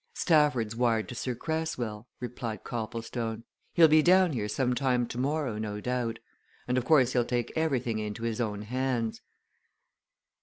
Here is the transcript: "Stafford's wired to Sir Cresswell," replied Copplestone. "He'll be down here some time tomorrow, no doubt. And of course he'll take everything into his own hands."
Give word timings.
"Stafford's 0.15 0.75
wired 0.75 1.07
to 1.09 1.13
Sir 1.13 1.35
Cresswell," 1.35 2.07
replied 2.19 2.63
Copplestone. 2.63 3.43
"He'll 3.73 3.87
be 3.87 4.01
down 4.01 4.33
here 4.33 4.47
some 4.49 4.73
time 4.73 5.05
tomorrow, 5.05 5.59
no 5.59 5.79
doubt. 5.79 6.17
And 6.67 6.75
of 6.79 6.85
course 6.85 7.13
he'll 7.13 7.23
take 7.23 7.53
everything 7.55 7.99
into 7.99 8.23
his 8.23 8.41
own 8.41 8.63
hands." 8.63 9.21